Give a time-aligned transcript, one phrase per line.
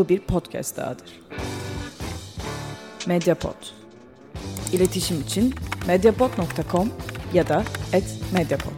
[0.00, 1.20] Bu bir podcast dahadır.
[3.06, 3.54] Mediapod.
[4.72, 5.54] İletişim için
[5.86, 6.92] mediapod.com
[7.34, 7.64] ya da
[8.32, 8.72] @mediapod.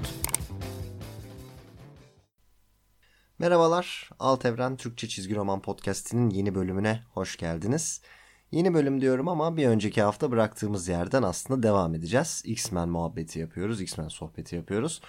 [3.39, 8.03] Merhabalar, Alt Evren Türkçe Çizgi Roman Podcast'inin yeni bölümüne hoş geldiniz.
[8.51, 12.43] Yeni bölüm diyorum ama bir önceki hafta bıraktığımız yerden aslında devam edeceğiz.
[12.45, 15.01] X-Men muhabbeti yapıyoruz, X-Men sohbeti yapıyoruz.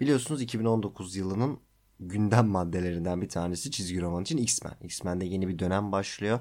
[0.00, 1.60] Biliyorsunuz 2019 yılının
[2.00, 4.74] gündem maddelerinden bir tanesi çizgi roman için X-Men.
[4.80, 6.40] X-Men'de yeni bir dönem başlıyor.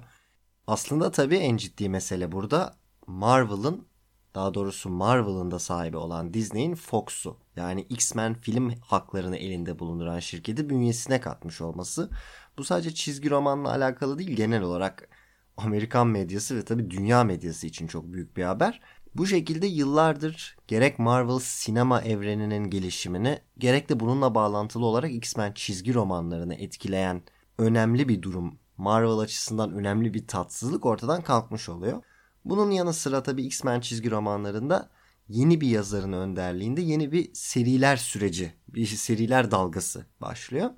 [0.67, 2.75] Aslında tabii en ciddi mesele burada
[3.07, 3.87] Marvel'ın
[4.35, 10.69] daha doğrusu Marvel'ın da sahibi olan Disney'in Fox'u yani X-Men film haklarını elinde bulunduran şirketi
[10.69, 12.09] bünyesine katmış olması.
[12.57, 15.09] Bu sadece çizgi romanla alakalı değil genel olarak
[15.57, 18.81] Amerikan medyası ve tabii dünya medyası için çok büyük bir haber.
[19.15, 25.93] Bu şekilde yıllardır gerek Marvel sinema evreninin gelişimini gerek de bununla bağlantılı olarak X-Men çizgi
[25.93, 27.21] romanlarını etkileyen
[27.57, 32.03] önemli bir durum, Marvel açısından önemli bir tatsızlık ortadan kalkmış oluyor.
[32.45, 34.89] Bunun yanı sıra tabii X-Men çizgi romanlarında
[35.29, 40.69] yeni bir yazarın önderliğinde yeni bir seriler süreci, bir seriler dalgası başlıyor.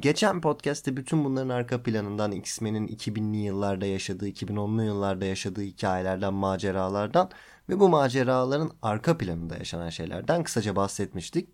[0.00, 7.30] Geçen podcast'te bütün bunların arka planından X-Men'in 2000'li yıllarda yaşadığı, 2010'lu yıllarda yaşadığı hikayelerden, maceralardan
[7.68, 11.48] ve bu maceraların arka planında yaşanan şeylerden kısaca bahsetmiştik.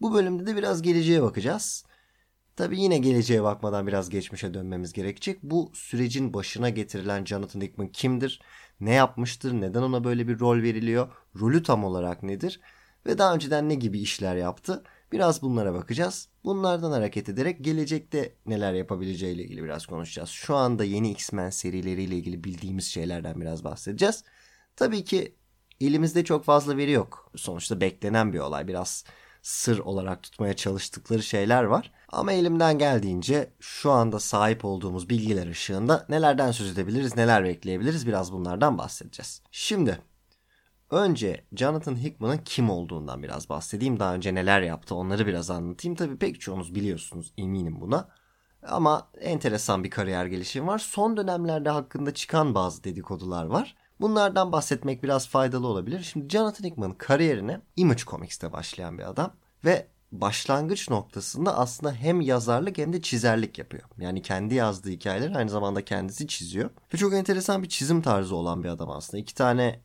[0.00, 1.84] Bu bölümde de biraz geleceğe bakacağız.
[2.56, 5.42] Tabii yine geleceğe bakmadan biraz geçmişe dönmemiz gerekecek.
[5.42, 8.40] Bu sürecin başına getirilen Jonathan Hickman kimdir?
[8.80, 9.52] Ne yapmıştır?
[9.52, 11.08] Neden ona böyle bir rol veriliyor?
[11.40, 12.60] Rolü tam olarak nedir?
[13.06, 14.82] Ve daha önceden ne gibi işler yaptı?
[15.12, 16.28] Biraz bunlara bakacağız.
[16.44, 20.28] Bunlardan hareket ederek gelecekte neler yapabileceğiyle ilgili biraz konuşacağız.
[20.28, 24.24] Şu anda yeni X-Men serileriyle ilgili bildiğimiz şeylerden biraz bahsedeceğiz.
[24.76, 25.34] Tabii ki
[25.80, 27.30] elimizde çok fazla veri yok.
[27.36, 28.68] Sonuçta beklenen bir olay.
[28.68, 29.04] Biraz
[29.42, 31.92] sır olarak tutmaya çalıştıkları şeyler var.
[32.08, 38.32] Ama elimden geldiğince şu anda sahip olduğumuz bilgiler ışığında nelerden söz edebiliriz, neler bekleyebiliriz biraz
[38.32, 39.42] bunlardan bahsedeceğiz.
[39.50, 39.98] Şimdi
[40.90, 44.00] Önce Jonathan Hickman'ın kim olduğundan biraz bahsedeyim.
[44.00, 45.96] Daha önce neler yaptı onları biraz anlatayım.
[45.96, 48.08] Tabii pek çoğunuz biliyorsunuz eminim buna.
[48.62, 50.78] Ama enteresan bir kariyer gelişimi var.
[50.78, 53.76] Son dönemlerde hakkında çıkan bazı dedikodular var.
[54.00, 56.02] Bunlardan bahsetmek biraz faydalı olabilir.
[56.02, 59.32] Şimdi Jonathan Hickman'ın kariyerine Image Comics'te başlayan bir adam.
[59.64, 63.82] Ve başlangıç noktasında aslında hem yazarlık hem de çizerlik yapıyor.
[63.98, 66.70] Yani kendi yazdığı hikayeleri aynı zamanda kendisi çiziyor.
[66.94, 69.20] Ve çok enteresan bir çizim tarzı olan bir adam aslında.
[69.20, 69.80] İki tane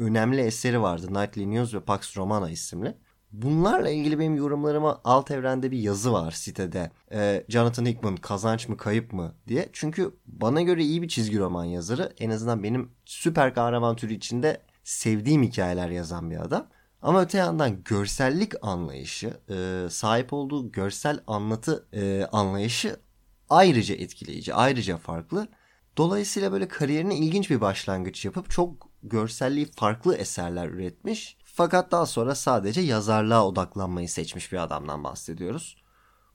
[0.00, 1.06] önemli eseri vardı.
[1.10, 2.96] Nightly News ve Pax Romana isimli.
[3.32, 6.90] Bunlarla ilgili benim yorumlarıma alt evrende bir yazı var sitede.
[7.12, 9.68] Ee, Jonathan Hickman kazanç mı kayıp mı diye.
[9.72, 12.12] Çünkü bana göre iyi bir çizgi roman yazarı.
[12.18, 16.66] En azından benim süper kahraman türü içinde sevdiğim hikayeler yazan bir adam.
[17.02, 23.00] Ama öte yandan görsellik anlayışı, e, sahip olduğu görsel anlatı e, anlayışı
[23.48, 25.48] ayrıca etkileyici, ayrıca farklı.
[25.96, 31.36] Dolayısıyla böyle kariyerine ilginç bir başlangıç yapıp çok görselliği farklı eserler üretmiş.
[31.44, 35.76] Fakat daha sonra sadece yazarlığa odaklanmayı seçmiş bir adamdan bahsediyoruz.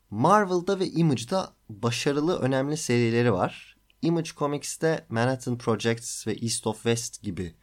[0.09, 3.75] Marvel'da ve Image'da başarılı önemli serileri var.
[4.01, 7.55] Image Comics'te Manhattan Projects ve East of West gibi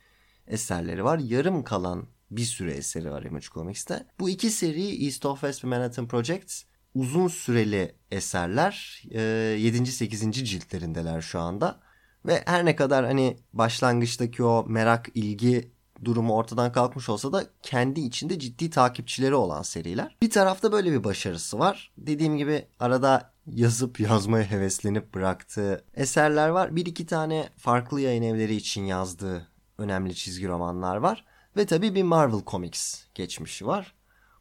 [0.47, 1.19] eserleri var.
[1.19, 4.07] Yarım kalan bir sürü eseri var Image Comics'te.
[4.21, 6.63] Bu iki seri East of West ve Manhattan Projects
[6.95, 9.03] uzun süreli eserler.
[9.11, 9.87] 7.
[9.87, 10.33] 8.
[10.33, 11.81] ciltlerindeler şu anda.
[12.27, 15.73] Ve her ne kadar hani başlangıçtaki o merak, ilgi
[16.05, 20.17] durumu ortadan kalkmış olsa da kendi içinde ciddi takipçileri olan seriler.
[20.23, 21.93] Bir tarafta böyle bir başarısı var.
[21.99, 26.77] Dediğim gibi arada yazıp yazmaya heveslenip bıraktığı eserler var.
[26.77, 31.25] Bir iki tane farklı yayın evleri için yazdığı önemli çizgi romanlar var.
[31.57, 33.95] Ve tabii bir Marvel Comics geçmişi var.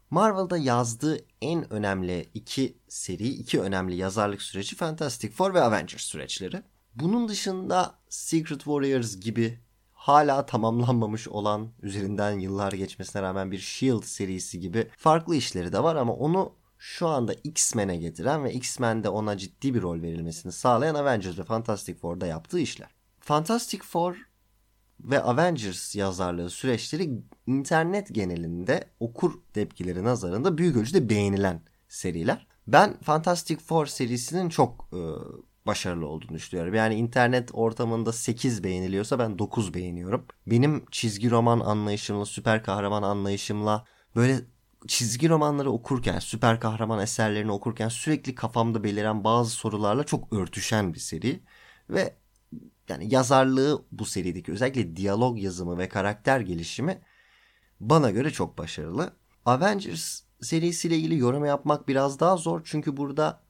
[0.10, 6.64] Marvel'da yazdığı en önemli iki seri, iki önemli yazarlık süreci Fantastic Four ve Avengers süreçleri.
[6.96, 9.60] Bunun dışında Secret Warriors gibi
[9.94, 15.96] hala tamamlanmamış olan üzerinden yıllar geçmesine rağmen bir Shield serisi gibi farklı işleri de var
[15.96, 21.40] ama onu şu anda X-Men'e getiren ve X-Men'de ona ciddi bir rol verilmesini sağlayan Avengers
[21.40, 22.90] ve Fantastic Four'da yaptığı işler.
[23.20, 24.16] Fantastic Four
[25.00, 32.48] ve Avengers yazarlığı süreçleri internet genelinde okur tepkileri nazarında büyük ölçüde beğenilen seriler.
[32.68, 35.02] Ben Fantastic Four serisinin çok e,
[35.66, 36.74] başarılı olduğunu düşünüyorum.
[36.74, 40.26] Yani internet ortamında 8 beğeniliyorsa ben 9 beğeniyorum.
[40.48, 43.86] Benim çizgi roman anlayışımla, süper kahraman anlayışımla
[44.16, 44.42] böyle
[44.88, 51.00] çizgi romanları okurken, süper kahraman eserlerini okurken sürekli kafamda beliren bazı sorularla çok örtüşen bir
[51.00, 51.44] seri.
[51.90, 52.16] Ve
[52.90, 57.02] yani yazarlığı bu serideki özellikle diyalog yazımı ve karakter gelişimi
[57.80, 59.14] bana göre çok başarılı.
[59.46, 63.44] Avengers serisiyle ilgili yorum yapmak biraz daha zor çünkü burada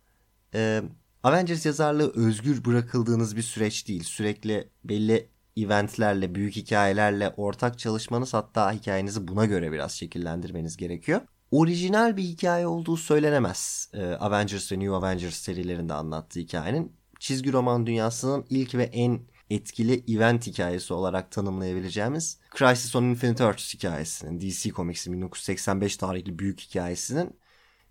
[0.53, 0.83] e,
[1.23, 4.03] Avengers yazarlığı özgür bırakıldığınız bir süreç değil.
[4.03, 11.21] Sürekli belli eventlerle, büyük hikayelerle ortak çalışmanız hatta hikayenizi buna göre biraz şekillendirmeniz gerekiyor.
[11.51, 13.89] Orijinal bir hikaye olduğu söylenemez.
[13.93, 16.95] Ee, Avengers ve New Avengers serilerinde anlattığı hikayenin.
[17.19, 23.73] Çizgi roman dünyasının ilk ve en etkili event hikayesi olarak tanımlayabileceğimiz Crisis on Infinite Earths
[23.73, 27.39] hikayesinin, DC Comics'in 1985 tarihli büyük hikayesinin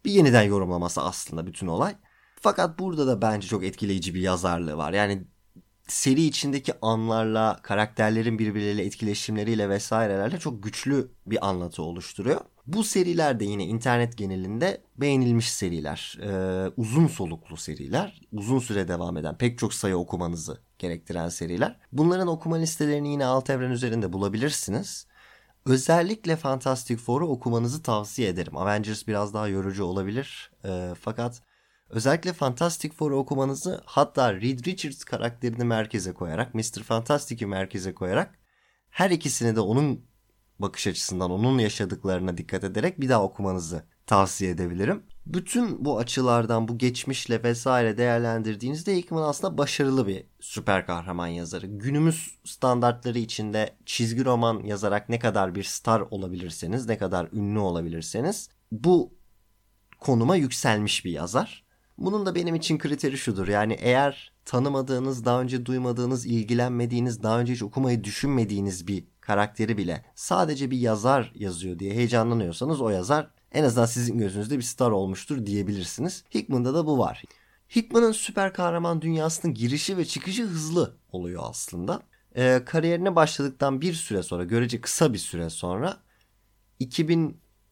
[0.04, 1.96] bir yeniden yorumlaması aslında bütün olay.
[2.40, 4.92] Fakat burada da bence çok etkileyici bir yazarlığı var.
[4.92, 5.24] Yani
[5.88, 12.40] seri içindeki anlarla, karakterlerin birbirleriyle etkileşimleriyle vesairelerle çok güçlü bir anlatı oluşturuyor.
[12.66, 16.18] Bu seriler de yine internet genelinde beğenilmiş seriler.
[16.22, 18.20] Ee, uzun soluklu seriler.
[18.32, 21.80] Uzun süre devam eden pek çok sayı okumanızı gerektiren seriler.
[21.92, 25.06] Bunların okuma listelerini yine alt evren üzerinde bulabilirsiniz.
[25.66, 28.56] Özellikle Fantastic Four'u okumanızı tavsiye ederim.
[28.56, 30.50] Avengers biraz daha yorucu olabilir.
[30.64, 31.42] Ee, fakat
[31.90, 36.82] özellikle Fantastic Four'u okumanızı hatta Reed Richards karakterini merkeze koyarak, Mr.
[36.82, 38.38] Fantastic'i merkeze koyarak
[38.90, 40.04] her ikisini de onun
[40.58, 45.02] bakış açısından, onun yaşadıklarına dikkat ederek bir daha okumanızı tavsiye edebilirim.
[45.26, 51.66] Bütün bu açılardan bu geçmişle vesaire değerlendirdiğinizde Hickman aslında başarılı bir süper kahraman yazarı.
[51.66, 58.48] Günümüz standartları içinde çizgi roman yazarak ne kadar bir star olabilirseniz, ne kadar ünlü olabilirseniz
[58.72, 59.14] bu
[59.98, 61.69] konuma yükselmiş bir yazar.
[62.00, 63.48] Bunun da benim için kriteri şudur.
[63.48, 70.04] Yani eğer tanımadığınız, daha önce duymadığınız, ilgilenmediğiniz, daha önce hiç okumayı düşünmediğiniz bir karakteri bile
[70.14, 75.46] sadece bir yazar yazıyor diye heyecanlanıyorsanız o yazar en azından sizin gözünüzde bir star olmuştur
[75.46, 76.24] diyebilirsiniz.
[76.34, 77.22] Hickman'da da bu var.
[77.76, 82.02] Hickman'ın süper kahraman dünyasının girişi ve çıkışı hızlı oluyor aslında.
[82.36, 85.96] Ee, kariyerine başladıktan bir süre sonra, görece kısa bir süre sonra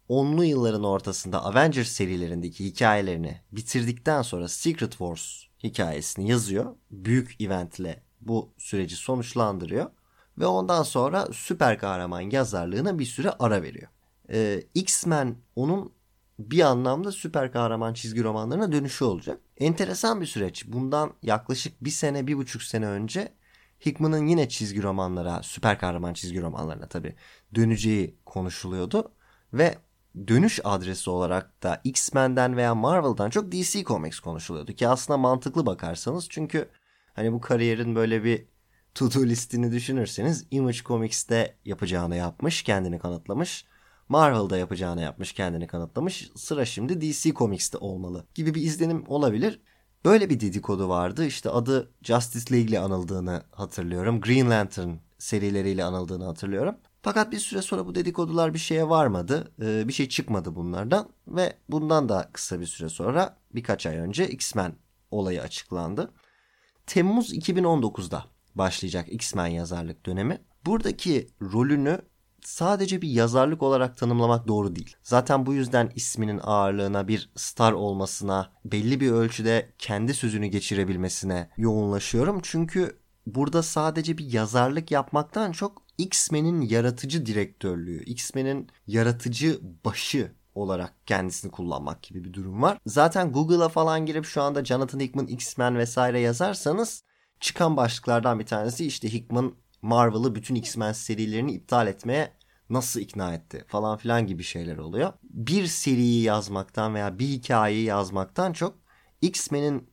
[0.09, 6.75] 2010'lu yılların ortasında Avengers serilerindeki hikayelerini bitirdikten sonra Secret Wars hikayesini yazıyor.
[6.91, 9.91] Büyük eventle bu süreci sonuçlandırıyor
[10.39, 13.89] ve ondan sonra süper kahraman yazarlığına bir süre ara veriyor.
[14.33, 15.93] Ee, X-Men onun
[16.39, 19.41] bir anlamda süper kahraman çizgi romanlarına dönüşü olacak.
[19.57, 20.67] Enteresan bir süreç.
[20.67, 23.33] Bundan yaklaşık bir sene, bir buçuk sene önce
[23.87, 27.15] Hickman'ın yine çizgi romanlara, süper kahraman çizgi romanlarına tabii
[27.55, 29.13] döneceği konuşuluyordu.
[29.53, 29.79] Ve
[30.29, 34.73] dönüş adresi olarak da X-Men'den veya Marvel'dan çok DC Comics konuşuluyordu.
[34.73, 36.69] Ki aslında mantıklı bakarsanız çünkü
[37.15, 38.47] hani bu kariyerin böyle bir
[38.95, 43.65] to-do listini düşünürseniz Image Comics'te yapacağını yapmış, kendini kanıtlamış.
[44.09, 46.31] Marvel'da yapacağını yapmış, kendini kanıtlamış.
[46.37, 49.61] Sıra şimdi DC Comics'te olmalı gibi bir izlenim olabilir.
[50.05, 51.27] Böyle bir dedikodu vardı.
[51.27, 54.21] İşte adı Justice League ile anıldığını hatırlıyorum.
[54.21, 56.77] Green Lantern serileriyle anıldığını hatırlıyorum.
[57.03, 59.53] Fakat bir süre sonra bu dedikodular bir şeye varmadı.
[59.63, 61.09] Ee, bir şey çıkmadı bunlardan.
[61.29, 64.75] Ve bundan da kısa bir süre sonra birkaç ay önce X-Men
[65.11, 66.13] olayı açıklandı.
[66.87, 68.25] Temmuz 2019'da
[68.55, 70.41] başlayacak X-Men yazarlık dönemi.
[70.67, 72.01] Buradaki rolünü
[72.45, 74.97] sadece bir yazarlık olarak tanımlamak doğru değil.
[75.03, 82.41] Zaten bu yüzden isminin ağırlığına bir star olmasına, belli bir ölçüde kendi sözünü geçirebilmesine yoğunlaşıyorum.
[82.43, 91.51] Çünkü burada sadece bir yazarlık yapmaktan çok X-Men'in yaratıcı direktörlüğü, X-Men'in yaratıcı başı olarak kendisini
[91.51, 92.79] kullanmak gibi bir durum var.
[92.87, 97.03] Zaten Google'a falan girip şu anda Jonathan Hickman X-Men vesaire yazarsanız
[97.41, 102.33] çıkan başlıklardan bir tanesi işte Hickman Marvel'ı bütün X-Men serilerini iptal etmeye
[102.71, 105.13] nasıl ikna etti falan filan gibi şeyler oluyor.
[105.23, 108.79] Bir seriyi yazmaktan veya bir hikayeyi yazmaktan çok
[109.21, 109.91] X-Men'in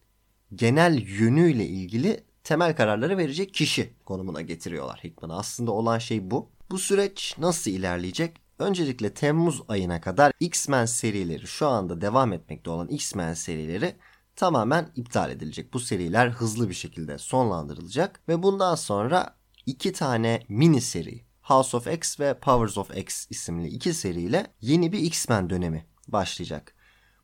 [0.56, 5.38] genel yönüyle ilgili temel kararları verecek kişi konumuna getiriyorlar Hickman'ı.
[5.38, 6.50] Aslında olan şey bu.
[6.72, 8.38] Bu süreç nasıl ilerleyecek?
[8.60, 13.96] Öncelikle Temmuz ayına kadar X-Men serileri şu anda devam etmekte olan X-Men serileri
[14.36, 15.74] tamamen iptal edilecek.
[15.74, 19.36] Bu seriler hızlı bir şekilde sonlandırılacak ve bundan sonra
[19.66, 24.92] iki tane mini seri House of X ve Powers of X isimli iki seriyle yeni
[24.92, 26.75] bir X-Men dönemi başlayacak.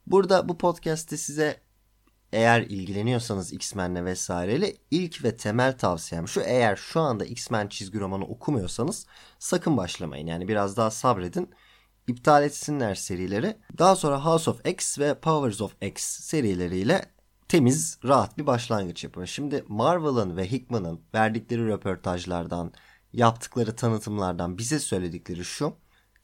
[0.08, 1.62] Burada bu podcast'te size
[2.34, 8.26] eğer ilgileniyorsanız X-Men'le vesaireyle ilk ve temel tavsiyem şu eğer şu anda X-Men çizgi romanı
[8.26, 9.06] okumuyorsanız
[9.40, 10.28] sakın başlamayın.
[10.28, 11.50] Yani biraz daha sabredin.
[12.08, 13.58] İptal etsinler serileri.
[13.78, 17.06] Daha sonra House of X ve Powers of X serileriyle
[17.48, 19.26] temiz, rahat bir başlangıç yapın.
[19.26, 22.74] Şimdi Marvel'ın ve Hickman'ın verdikleri röportajlardan,
[23.14, 25.74] yaptıkları tanıtımlardan bize söyledikleri şu.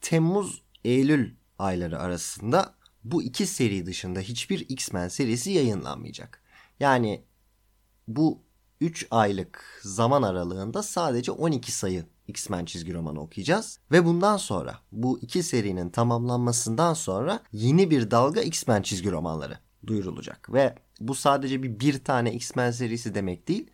[0.00, 2.74] Temmuz, Eylül ayları arasında
[3.04, 6.42] bu iki seri dışında hiçbir X-Men serisi yayınlanmayacak.
[6.80, 7.24] Yani
[8.08, 8.42] bu
[8.80, 13.80] 3 aylık zaman aralığında sadece 12 sayı X-Men çizgi romanı okuyacağız.
[13.92, 20.52] Ve bundan sonra bu iki serinin tamamlanmasından sonra yeni bir dalga X-Men çizgi romanları duyurulacak.
[20.52, 23.70] Ve bu sadece bir bir tane X-Men serisi demek değil.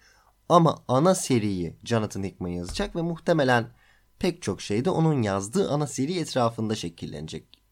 [0.49, 3.71] Ama ana seriyi Jonathan Hickman yazacak ve muhtemelen
[4.19, 7.63] pek çok şey de onun yazdığı ana seri etrafında şekillenecek.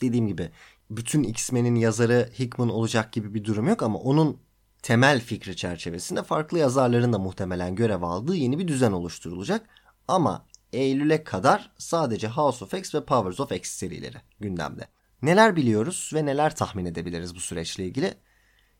[0.00, 0.50] Dediğim gibi
[0.90, 4.38] bütün X-Men'in yazarı Hickman olacak gibi bir durum yok ama onun
[4.82, 9.66] temel fikri çerçevesinde farklı yazarların da muhtemelen görev aldığı yeni bir düzen oluşturulacak.
[10.08, 14.88] Ama Eylül'e kadar sadece House of X ve Powers of X serileri gündemde.
[15.22, 18.14] Neler biliyoruz ve neler tahmin edebiliriz bu süreçle ilgili?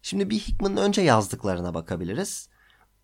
[0.02, 2.48] Şimdi bir Hickman'ın önce yazdıklarına bakabiliriz.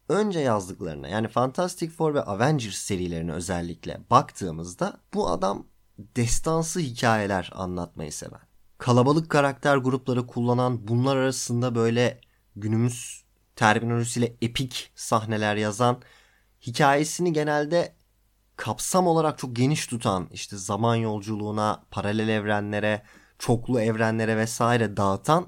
[0.09, 5.67] Önce yazdıklarına yani Fantastic Four ve Avengers serilerine özellikle baktığımızda bu adam
[5.99, 8.52] destansı hikayeler anlatmayı seven.
[8.83, 12.21] Kalabalık karakter grupları kullanan bunlar arasında böyle
[12.57, 13.25] günümüz
[13.57, 16.03] terminolojisiyle epik sahneler yazan
[16.67, 17.97] hikayesini genelde
[18.57, 23.03] kapsam olarak çok geniş tutan işte zaman yolculuğuna, paralel evrenlere,
[23.39, 25.47] çoklu evrenlere vesaire dağıtan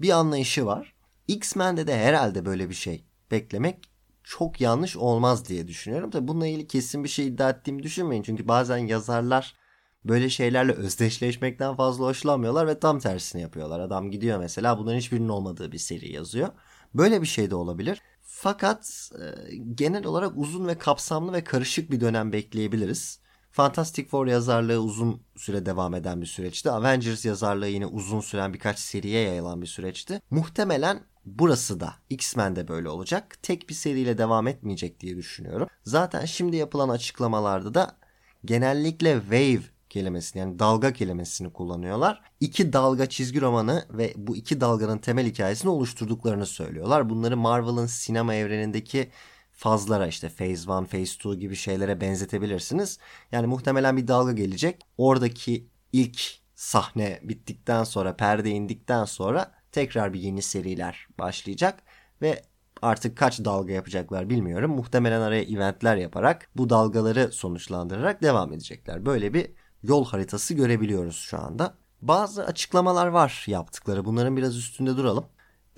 [0.00, 0.94] bir anlayışı var.
[1.28, 3.90] X-Men'de de herhalde böyle bir şey beklemek
[4.24, 6.10] çok yanlış olmaz diye düşünüyorum.
[6.10, 8.22] Tabii bununla ilgili kesin bir şey iddia ettiğimi düşünmeyin.
[8.22, 9.57] Çünkü bazen yazarlar
[10.04, 13.80] böyle şeylerle özdeşleşmekten fazla hoşlanmıyorlar ve tam tersini yapıyorlar.
[13.80, 16.48] Adam gidiyor mesela bunların hiçbirinin olmadığı bir seri yazıyor.
[16.94, 18.02] Böyle bir şey de olabilir.
[18.22, 23.20] Fakat e, genel olarak uzun ve kapsamlı ve karışık bir dönem bekleyebiliriz.
[23.50, 26.70] Fantastic Four yazarlığı uzun süre devam eden bir süreçti.
[26.70, 30.20] Avengers yazarlığı yine uzun süren birkaç seriye yayılan bir süreçti.
[30.30, 33.36] Muhtemelen burası da X-Men'de böyle olacak.
[33.42, 35.68] Tek bir seriyle devam etmeyecek diye düşünüyorum.
[35.84, 37.96] Zaten şimdi yapılan açıklamalarda da
[38.44, 42.22] genellikle wave kelimesini yani dalga kelimesini kullanıyorlar.
[42.40, 47.10] İki dalga çizgi romanı ve bu iki dalganın temel hikayesini oluşturduklarını söylüyorlar.
[47.10, 49.10] Bunları Marvel'ın sinema evrenindeki
[49.52, 52.98] fazlara işte Phase 1, Phase 2 gibi şeylere benzetebilirsiniz.
[53.32, 54.82] Yani muhtemelen bir dalga gelecek.
[54.98, 61.82] Oradaki ilk sahne bittikten sonra, perde indikten sonra tekrar bir yeni seriler başlayacak
[62.22, 62.42] ve
[62.82, 64.70] artık kaç dalga yapacaklar bilmiyorum.
[64.70, 69.06] Muhtemelen araya eventler yaparak bu dalgaları sonuçlandırarak devam edecekler.
[69.06, 69.50] Böyle bir
[69.82, 71.74] yol haritası görebiliyoruz şu anda.
[72.02, 74.04] Bazı açıklamalar var yaptıkları.
[74.04, 75.26] Bunların biraz üstünde duralım.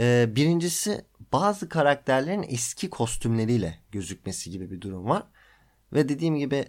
[0.00, 5.22] Ee, birincisi bazı karakterlerin eski kostümleriyle gözükmesi gibi bir durum var.
[5.92, 6.64] Ve dediğim gibi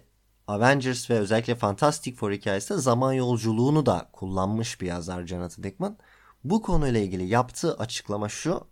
[0.46, 5.98] Avengers ve özellikle Fantastic Four hikayesinde zaman yolculuğunu da kullanmış bir yazar Jonathan Hickman.
[6.44, 8.66] Bu konuyla ilgili yaptığı açıklama şu.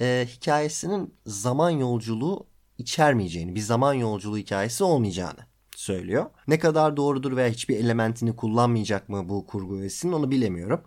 [0.00, 2.46] E, hikayesinin zaman yolculuğu
[2.78, 6.26] içermeyeceğini, bir zaman yolculuğu hikayesi olmayacağını söylüyor.
[6.48, 10.80] Ne kadar doğrudur veya hiçbir elementini kullanmayacak mı bu kurgu üyesinin onu bilemiyorum.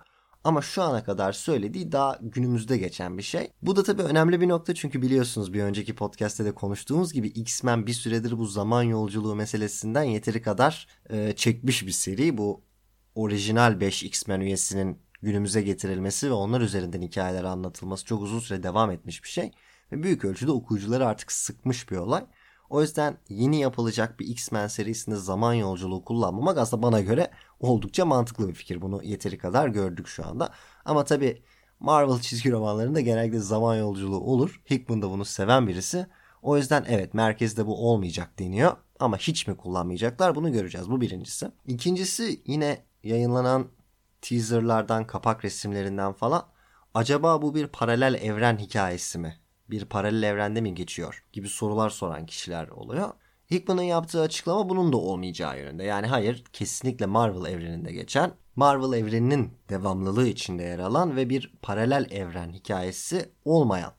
[0.44, 3.52] Ama şu ana kadar söylediği daha günümüzde geçen bir şey.
[3.62, 7.88] Bu da tabii önemli bir nokta çünkü biliyorsunuz bir önceki podcast'te de konuştuğumuz gibi X-Men
[7.88, 12.38] bir süredir bu zaman yolculuğu meselesinden yeteri kadar e, çekmiş bir seri.
[12.38, 12.62] Bu
[13.16, 18.92] orijinal 5 X-Men üyesinin günümüze getirilmesi ve onlar üzerinden hikayeler anlatılması çok uzun süre devam
[18.92, 19.52] etmiş bir şey.
[19.92, 22.26] Ve büyük ölçüde okuyucuları artık sıkmış bir olay.
[22.72, 28.48] O yüzden yeni yapılacak bir X-Men serisinde zaman yolculuğu kullanmamak aslında bana göre oldukça mantıklı
[28.50, 28.82] bir fikir.
[28.82, 30.50] Bunu yeteri kadar gördük şu anda.
[30.86, 31.42] Ama tabi
[31.80, 34.62] Marvel çizgi romanlarında genellikle zaman yolculuğu olur.
[34.70, 36.06] Hickman da bunu seven birisi.
[36.42, 38.72] O yüzden evet merkezde bu olmayacak deniyor.
[39.00, 40.90] Ama hiç mi kullanmayacaklar bunu göreceğiz.
[40.90, 41.52] Bu birincisi.
[41.68, 43.68] İkincisi yine yayınlanan
[44.22, 46.48] teaserlardan, kapak resimlerinden falan
[46.94, 49.41] acaba bu bir paralel evren hikayesi mi?
[49.72, 51.24] Bir paralel evrende mi geçiyor?
[51.34, 53.10] gibi sorular soran kişiler oluyor.
[53.52, 55.84] Hickman'ın yaptığı açıklama bunun da olmayacağı yönünde.
[55.84, 62.08] Yani hayır kesinlikle Marvel evreninde geçen, Marvel evreninin devamlılığı içinde yer alan ve bir paralel
[62.12, 63.92] evren hikayesi olmayan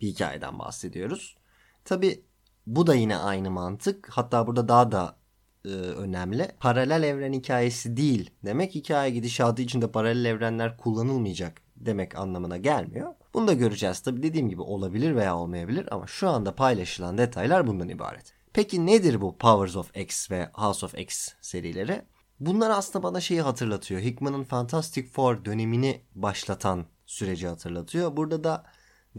[0.00, 1.36] bir hikayeden bahsediyoruz.
[1.84, 2.24] Tabi
[2.66, 4.08] bu da yine aynı mantık.
[4.10, 5.16] Hatta burada daha da
[5.64, 6.48] e, önemli.
[6.60, 13.14] Paralel evren hikayesi değil demek hikaye gidişatı içinde paralel evrenler kullanılmayacak demek anlamına gelmiyor.
[13.36, 14.00] Bunu da göreceğiz.
[14.00, 18.32] Tabi dediğim gibi olabilir veya olmayabilir ama şu anda paylaşılan detaylar bundan ibaret.
[18.52, 22.02] Peki nedir bu Powers of X ve House of X serileri?
[22.40, 24.00] Bunlar aslında bana şeyi hatırlatıyor.
[24.00, 28.16] Hickman'ın Fantastic Four dönemini başlatan süreci hatırlatıyor.
[28.16, 28.64] Burada da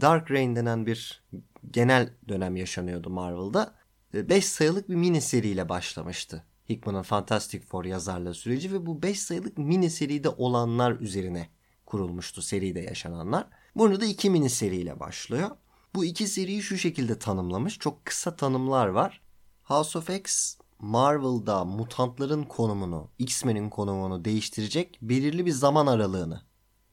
[0.00, 1.24] Dark Reign denen bir
[1.70, 3.74] genel dönem yaşanıyordu Marvel'da.
[4.14, 6.44] 5 sayılık bir mini seriyle başlamıştı.
[6.68, 11.48] Hickman'ın Fantastic Four yazarlığı süreci ve bu 5 sayılık mini seride olanlar üzerine
[11.88, 13.46] kurulmuştu seride yaşananlar.
[13.76, 15.50] Burada iki mini seriyle başlıyor.
[15.94, 17.78] Bu iki seriyi şu şekilde tanımlamış.
[17.78, 19.20] Çok kısa tanımlar var.
[19.62, 26.42] House of X Marvel'da mutantların konumunu, X-Men'in konumunu değiştirecek belirli bir zaman aralığını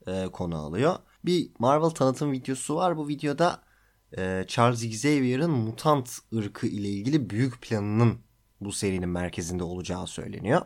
[0.07, 0.95] e, konu alıyor.
[1.25, 2.97] Bir Marvel tanıtım videosu var.
[2.97, 3.61] Bu videoda
[4.17, 8.19] e, Charles Xavier'ın mutant ırkı ile ilgili büyük planının
[8.61, 10.61] bu serinin merkezinde olacağı söyleniyor.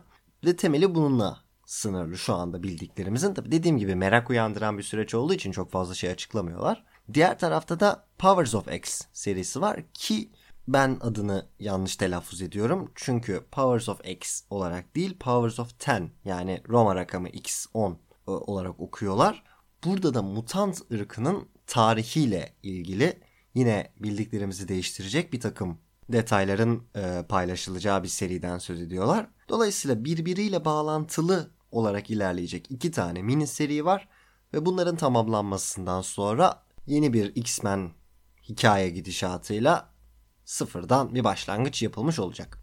[0.45, 3.33] Ve temeli bununla sınırlı şu anda bildiklerimizin.
[3.33, 6.83] Tabi dediğim gibi merak uyandıran bir süreç olduğu için çok fazla şey açıklamıyorlar.
[7.13, 10.29] Diğer tarafta da Powers of X serisi var ki
[10.67, 12.91] ben adını yanlış telaffuz ediyorum.
[12.95, 17.95] Çünkü Powers of X olarak değil Powers of 10 yani Roma rakamı X10 e,
[18.31, 19.43] olarak okuyorlar.
[19.85, 23.21] Burada da mutant ırkının tarihiyle ilgili
[23.53, 25.77] yine bildiklerimizi değiştirecek bir takım
[26.09, 29.27] detayların e, paylaşılacağı bir seriden söz ediyorlar.
[29.49, 34.07] Dolayısıyla birbiriyle bağlantılı olarak ilerleyecek iki tane mini seri var
[34.53, 37.91] ve bunların tamamlanmasından sonra yeni bir X-Men
[38.49, 39.89] hikaye gidişatıyla
[40.45, 42.57] sıfırdan bir başlangıç yapılmış olacak.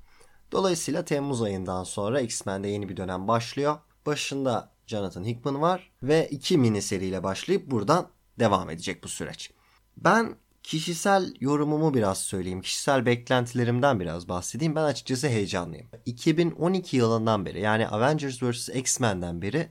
[0.52, 3.78] Dolayısıyla Temmuz ayından sonra X-Men'de yeni bir dönem başlıyor.
[4.06, 8.08] Başında Jonathan Hickman var ve iki mini seriyle başlayıp buradan
[8.38, 9.50] devam edecek bu süreç.
[9.96, 10.36] Ben
[10.66, 12.60] kişisel yorumumu biraz söyleyeyim.
[12.60, 14.76] Kişisel beklentilerimden biraz bahsedeyim.
[14.76, 15.86] Ben açıkçası heyecanlıyım.
[16.06, 18.68] 2012 yılından beri yani Avengers vs.
[18.68, 19.68] X-Men'den beri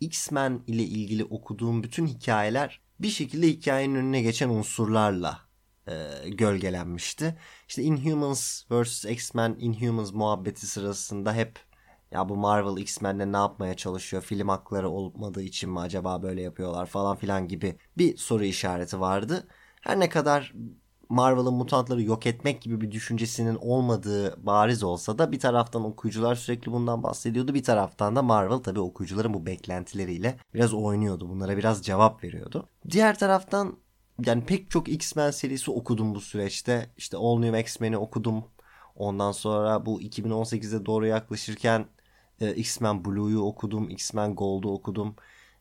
[0.00, 5.38] X-Men ile ilgili okuduğum bütün hikayeler bir şekilde hikayenin önüne geçen unsurlarla
[5.88, 5.94] e,
[6.28, 7.38] gölgelenmişti.
[7.68, 9.04] İşte Inhumans vs.
[9.04, 11.58] X-Men Inhumans muhabbeti sırasında hep
[12.10, 14.22] ya bu Marvel X-Men'le ne yapmaya çalışıyor?
[14.22, 19.48] Film hakları olmadığı için mi acaba böyle yapıyorlar falan filan gibi bir soru işareti vardı.
[19.86, 20.54] Her ne kadar
[21.08, 26.72] Marvel'ın mutantları yok etmek gibi bir düşüncesinin olmadığı bariz olsa da bir taraftan okuyucular sürekli
[26.72, 27.54] bundan bahsediyordu.
[27.54, 31.28] Bir taraftan da Marvel tabii okuyucuların bu beklentileriyle biraz oynuyordu.
[31.28, 32.68] Bunlara biraz cevap veriyordu.
[32.90, 33.76] Diğer taraftan
[34.26, 36.90] yani pek çok X-Men serisi okudum bu süreçte.
[36.96, 38.44] İşte All New X-Men'i okudum.
[38.96, 41.86] Ondan sonra bu 2018'e doğru yaklaşırken
[42.40, 43.90] e, X-Men Blue'yu okudum.
[43.90, 45.16] X-Men Gold'u okudum.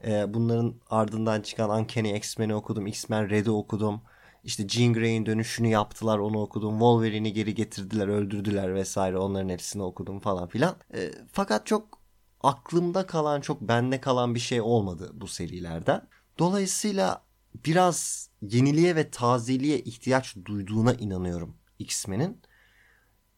[0.08, 2.88] E, bunların ardından çıkan Uncanny X-Men'i okudum.
[2.88, 4.02] X-Men Red'i okudum.
[4.46, 6.72] İşte Jean Grey'in dönüşünü yaptılar onu okudum.
[6.72, 10.76] Wolverine'i geri getirdiler öldürdüler vesaire onların hepsini okudum falan filan.
[10.94, 12.00] E, fakat çok
[12.42, 16.08] aklımda kalan çok bende kalan bir şey olmadı bu serilerden.
[16.40, 17.24] Dolayısıyla
[17.66, 22.42] biraz yeniliğe ve tazeliğe ihtiyaç duyduğuna inanıyorum X-Men'in.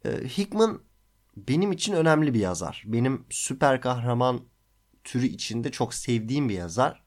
[0.05, 0.81] E, Hickman
[1.37, 2.83] benim için önemli bir yazar.
[2.85, 4.41] Benim süper kahraman
[5.03, 7.06] türü içinde çok sevdiğim bir yazar.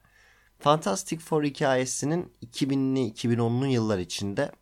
[0.60, 4.52] Fantastic Four hikayesinin 2000'li 2010'lu yıllar içinde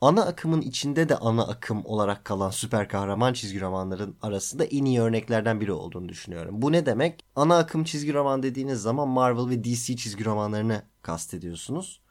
[0.00, 5.00] ana akımın içinde de ana akım olarak kalan süper kahraman çizgi romanların arasında en iyi
[5.00, 6.62] örneklerden biri olduğunu düşünüyorum.
[6.62, 7.24] Bu ne demek?
[7.36, 12.02] Ana akım çizgi roman dediğiniz zaman Marvel ve DC çizgi romanlarını kastediyorsunuz.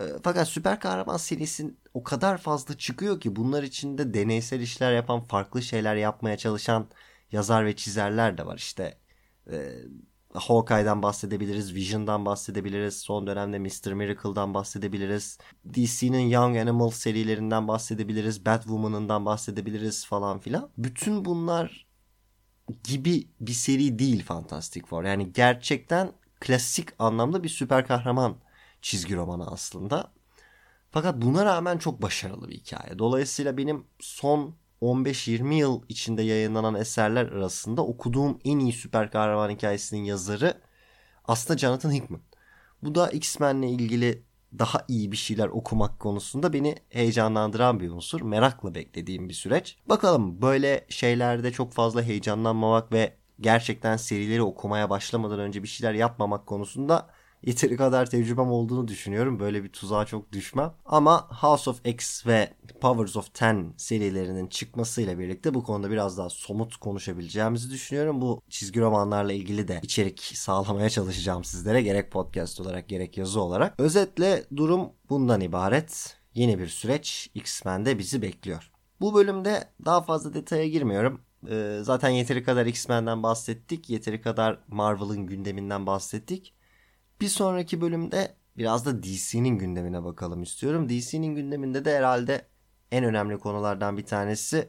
[0.00, 5.20] Ee, fakat süper kahraman serisi o kadar fazla çıkıyor ki bunlar içinde deneysel işler yapan,
[5.20, 6.86] farklı şeyler yapmaya çalışan
[7.32, 8.56] yazar ve çizerler de var.
[8.56, 8.98] İşte
[10.34, 13.92] Hawkeye'dan bahsedebiliriz, Vision'dan bahsedebiliriz, son dönemde Mr.
[13.92, 15.38] Miracle'dan bahsedebiliriz.
[15.64, 20.70] DC'nin Young Animals serilerinden bahsedebiliriz, Batwoman'ından bahsedebiliriz falan filan.
[20.78, 21.86] Bütün bunlar
[22.84, 25.04] gibi bir seri değil Fantastic Four.
[25.04, 28.36] Yani gerçekten klasik anlamda bir süper kahraman
[28.82, 30.12] çizgi romanı aslında.
[30.90, 32.98] Fakat buna rağmen çok başarılı bir hikaye.
[32.98, 40.04] Dolayısıyla benim son 15-20 yıl içinde yayınlanan eserler arasında okuduğum en iyi süper kahraman hikayesinin
[40.04, 40.54] yazarı
[41.24, 42.20] aslında Jonathan Hickman.
[42.82, 44.22] Bu da X-Men'le ilgili
[44.58, 48.20] daha iyi bir şeyler okumak konusunda beni heyecanlandıran bir unsur.
[48.20, 49.76] Merakla beklediğim bir süreç.
[49.86, 56.46] Bakalım böyle şeylerde çok fazla heyecanlanmamak ve gerçekten serileri okumaya başlamadan önce bir şeyler yapmamak
[56.46, 57.10] konusunda
[57.46, 59.40] yeteri kadar tecrübem olduğunu düşünüyorum.
[59.40, 60.72] Böyle bir tuzağa çok düşmem.
[60.84, 66.30] Ama House of X ve Powers of Ten serilerinin çıkmasıyla birlikte bu konuda biraz daha
[66.30, 68.20] somut konuşabileceğimizi düşünüyorum.
[68.20, 73.80] Bu çizgi romanlarla ilgili de içerik sağlamaya çalışacağım sizlere gerek podcast olarak gerek yazı olarak.
[73.80, 76.16] Özetle durum bundan ibaret.
[76.34, 78.70] Yeni bir süreç X-Men'de bizi bekliyor.
[79.00, 81.20] Bu bölümde daha fazla detaya girmiyorum.
[81.50, 83.90] Ee, zaten yeteri kadar X-Men'den bahsettik.
[83.90, 86.54] Yeteri kadar Marvel'ın gündeminden bahsettik.
[87.20, 90.88] Bir sonraki bölümde biraz da DC'nin gündemine bakalım istiyorum.
[90.88, 92.48] DC'nin gündeminde de herhalde
[92.92, 94.68] en önemli konulardan bir tanesi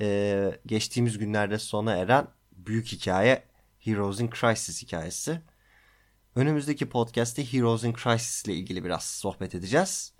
[0.00, 3.44] e, geçtiğimiz günlerde sona eren büyük hikaye
[3.78, 5.40] Heroes in Crisis hikayesi.
[6.34, 10.12] Önümüzdeki podcast'te Heroes in Crisis ile ilgili biraz sohbet edeceğiz.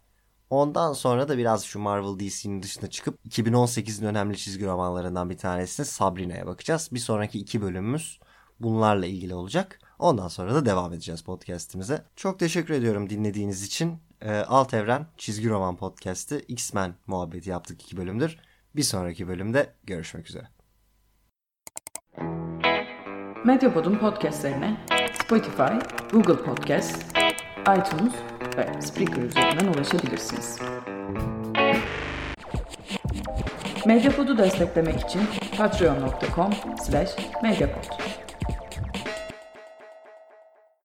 [0.50, 5.85] Ondan sonra da biraz şu Marvel DC'nin dışına çıkıp 2018'in önemli çizgi romanlarından bir tanesi
[5.85, 6.88] Sabrina'ya bakacağız.
[6.92, 8.20] Bir sonraki iki bölümümüz
[8.61, 9.78] bunlarla ilgili olacak.
[9.99, 12.03] Ondan sonra da devam edeceğiz podcast'imize.
[12.17, 13.99] Çok teşekkür ediyorum dinlediğiniz için.
[14.21, 18.37] E, Alt Evren Çizgi Roman Podcast'ı X-Men muhabbeti yaptık iki bölümdür.
[18.77, 20.49] Bir sonraki bölümde görüşmek üzere.
[23.45, 24.87] Medyapod'un podcastlerine
[25.25, 25.73] Spotify,
[26.13, 27.05] Google Podcast,
[27.61, 28.15] iTunes
[28.57, 30.59] ve Spreaker üzerinden ulaşabilirsiniz.
[33.87, 35.21] Medyapod'u desteklemek için
[35.57, 36.53] patreon.com
[36.87, 37.11] slash
[37.43, 38.08] medyapod.